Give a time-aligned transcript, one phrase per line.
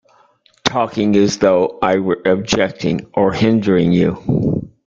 [0.63, 4.65] Talking as though I were objecting or hindering you!